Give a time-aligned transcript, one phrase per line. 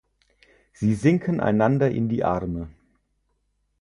[0.73, 2.71] Sie sinken einander in die Arme.